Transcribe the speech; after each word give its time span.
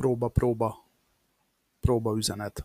próba, 0.00 0.32
próba, 1.84 2.16
üzenet. 2.16 2.64